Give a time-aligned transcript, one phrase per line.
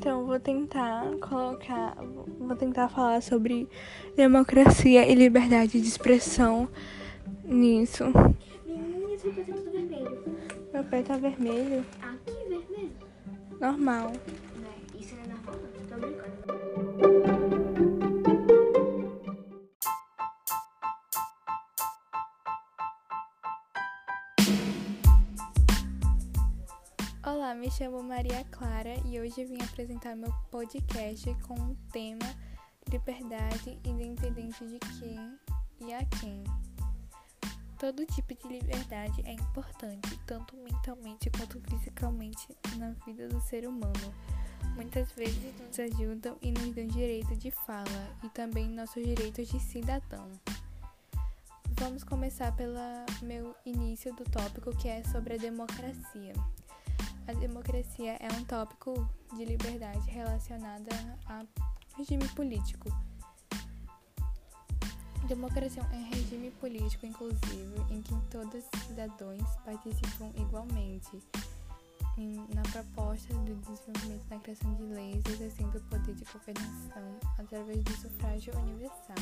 [0.00, 1.96] Então, vou tentar colocar,
[2.38, 3.68] vou tentar falar sobre
[4.14, 6.68] democracia e liberdade de expressão
[7.44, 8.04] nisso.
[8.64, 10.24] Menina, seu pé tá tudo vermelho.
[10.72, 11.84] Meu pé tá vermelho?
[12.00, 12.92] Aqui, vermelho.
[13.60, 14.12] Normal.
[14.54, 15.86] Não, isso não é normal, não.
[15.88, 16.57] Tô brincando.
[27.58, 32.32] Me chamo Maria Clara e hoje vim apresentar meu podcast com o tema
[32.88, 35.36] Liberdade independente de quem
[35.80, 36.44] e a quem.
[37.76, 44.14] Todo tipo de liberdade é importante, tanto mentalmente quanto fisicamente, na vida do ser humano.
[44.76, 49.58] Muitas vezes nos ajudam e nos dão direito de fala e também nossos direitos de
[49.58, 50.30] cidadão.
[51.72, 52.78] Vamos começar pelo
[53.20, 56.34] meu início do tópico que é sobre a democracia.
[57.28, 60.90] A democracia é um tópico de liberdade relacionada
[61.26, 61.44] a
[61.98, 62.88] regime político.
[65.28, 71.22] Democracia é um regime político inclusivo em que todos os cidadãos participam igualmente
[72.54, 77.92] na proposta do desenvolvimento da criação de leis, exercendo o poder de governação através do
[77.92, 79.16] sufrágio universal.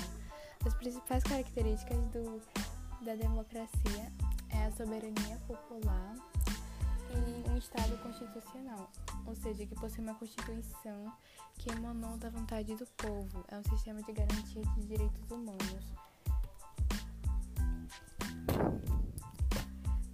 [0.64, 2.40] As principais características do,
[3.04, 4.12] da democracia
[4.50, 6.14] é a soberania popular,
[8.36, 8.90] constitucional,
[9.26, 11.12] ou seja, que possui uma Constituição
[11.58, 13.44] que emanou da vontade do povo.
[13.48, 15.92] É um sistema de garantia de direitos humanos.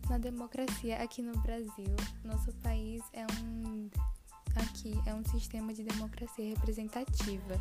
[0.08, 3.90] Na democracia aqui no Brasil, nosso país é um
[4.54, 7.54] aqui é um sistema de democracia representativa.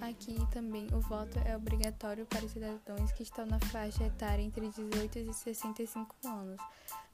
[0.00, 4.68] Aqui também o voto é obrigatório para os cidadãos que estão na faixa etária entre
[4.68, 6.60] 18 e 65 anos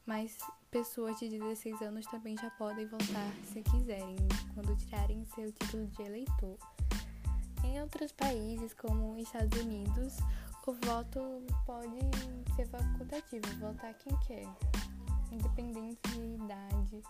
[0.09, 0.39] mas
[0.70, 4.17] pessoas de 16 anos também já podem votar se quiserem,
[4.55, 6.56] quando tirarem seu título de eleitor.
[7.62, 10.16] Em outros países, como Estados Unidos,
[10.66, 11.21] o voto
[11.66, 11.99] pode
[12.56, 14.49] ser facultativo, votar quem quer,
[15.31, 17.03] independente de idade.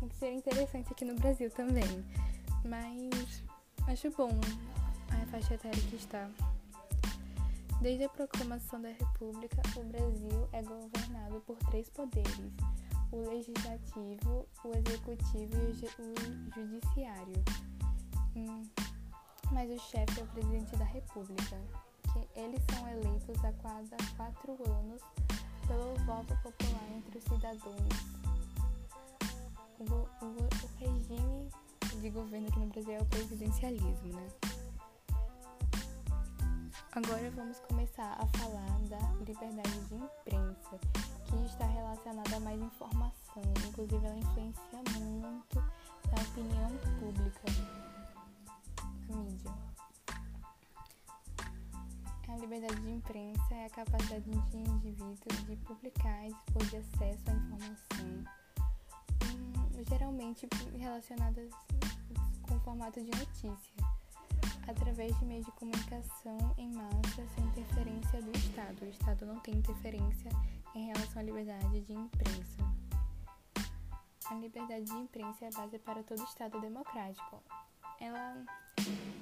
[0.00, 2.04] Tem que ser interessante aqui no Brasil também,
[2.64, 3.44] mas
[3.86, 4.30] acho bom
[5.10, 6.28] a faixa etária que está.
[7.84, 12.50] Desde a proclamação da República, o Brasil é governado por três poderes:
[13.12, 17.44] o legislativo, o executivo e o, ju- o judiciário.
[18.34, 18.62] Hum,
[19.52, 21.60] Mas o chefe é o presidente da República,
[22.10, 25.02] que eles são eleitos a cada quatro anos
[25.66, 27.88] pelo voto popular entre os cidadãos.
[29.78, 31.50] O, o, o regime
[32.00, 34.53] de governo aqui no Brasil é o presidencialismo, né?
[36.96, 40.78] Agora vamos começar a falar da liberdade de imprensa,
[41.24, 47.42] que está relacionada a mais informação, inclusive ela influencia muito na opinião pública,
[49.08, 49.52] na mídia.
[52.28, 55.16] A liberdade de imprensa é a capacidade de indivíduo
[55.46, 58.24] de publicar e dispor de acesso à informação,
[59.24, 61.50] hum, geralmente relacionadas
[62.42, 63.74] com formato de notícia
[64.68, 66.38] através de meios de comunicação
[68.74, 68.82] Estado.
[68.82, 70.30] O Estado não tem interferência
[70.74, 72.74] em relação à liberdade de imprensa.
[74.26, 77.42] A liberdade de imprensa é a base para todo Estado democrático.
[78.00, 78.44] Ela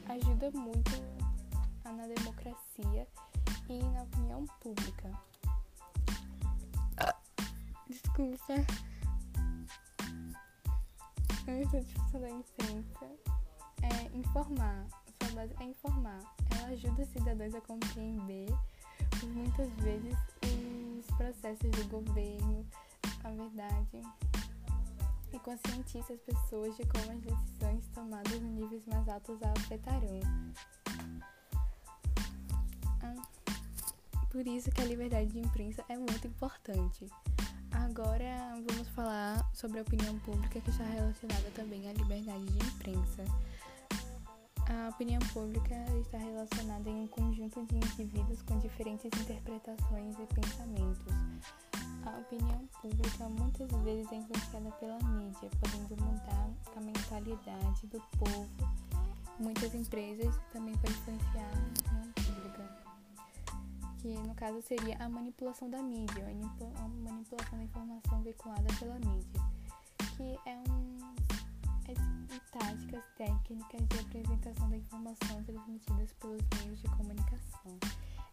[0.08, 0.90] ajuda muito
[1.84, 3.06] na democracia
[3.68, 5.10] e na opinião pública.
[7.88, 8.54] Desculpa.
[11.46, 13.10] A discussão da imprensa
[13.82, 14.86] é informar
[15.22, 16.20] sua base é informar.
[16.58, 18.48] Ela ajuda os cidadãos a compreender
[19.26, 20.16] muitas vezes
[20.98, 22.66] os processos do governo,
[23.24, 24.02] a verdade,
[25.32, 30.20] e conscientiza as pessoas de como as decisões tomadas em níveis mais altos a afetarão.
[33.02, 33.14] Ah,
[34.30, 37.06] Por isso que a liberdade de imprensa é muito importante.
[37.70, 43.24] Agora vamos falar sobre a opinião pública que está relacionada também à liberdade de imprensa.
[44.68, 51.04] A opinião pública está relacionada em um conjunto de indivíduos com diferentes interpretações e pensamentos.
[52.04, 58.48] A opinião pública muitas vezes é influenciada pela mídia, podendo mudar a mentalidade do povo.
[59.38, 62.82] Muitas empresas também podem influenciar a opinião pública,
[63.98, 68.66] que no caso seria a manipulação da mídia, a manipu- a manipulação da informação veiculada
[68.78, 69.40] pela mídia,
[70.16, 71.21] que é um é
[71.88, 77.78] e táticas técnicas de apresentação da informação transmitidas pelos meios de comunicação.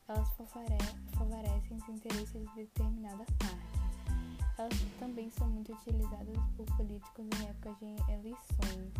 [0.08, 0.78] Elas favore-
[1.18, 3.80] favorecem os interesses de determinada parte.
[4.58, 8.94] Elas também são muito utilizadas por políticos em épocas de eleições,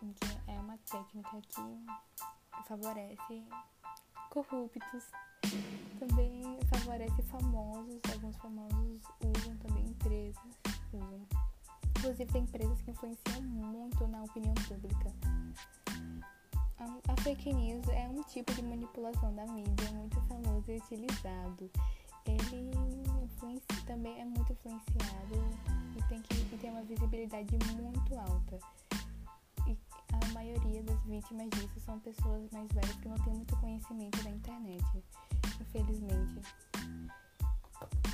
[0.00, 3.44] que é uma técnica que favorece
[4.30, 5.04] corruptos,
[5.98, 10.58] também favorece famosos, alguns famosos usam também empresas,
[10.92, 11.47] usam.
[11.98, 15.12] Inclusive tem empresas que influenciam muito na opinião pública.
[17.08, 21.70] A, fake news é um tipo de manipulação da mídia muito famoso e utilizado.
[22.24, 22.68] Ele
[23.88, 25.34] também é muito influenciado
[25.96, 28.58] e tem, que, e tem uma visibilidade muito alta.
[29.66, 29.76] E
[30.12, 34.30] a maioria das vítimas disso são pessoas mais velhas que não têm muito conhecimento da
[34.30, 34.84] internet,
[35.60, 36.67] infelizmente.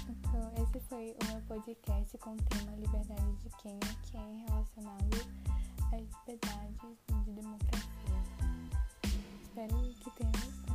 [0.08, 5.16] Então, esse foi o meu podcast com o tema Liberdade de Quem é Quem relacionado
[5.92, 7.88] às liberdades de democracia.
[9.42, 10.74] Espero que tenha gostado.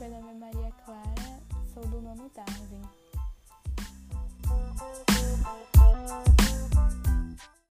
[0.00, 1.40] Meu nome é Maria Clara,
[1.72, 2.82] sou do nono Darwin.